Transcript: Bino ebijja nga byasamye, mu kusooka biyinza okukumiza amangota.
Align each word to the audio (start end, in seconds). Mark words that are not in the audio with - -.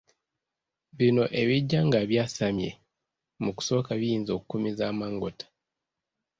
Bino 0.97 1.23
ebijja 1.41 1.79
nga 1.87 1.99
byasamye, 2.09 2.69
mu 3.43 3.51
kusooka 3.57 3.91
biyinza 3.99 4.31
okukumiza 4.33 4.83
amangota. 4.91 5.45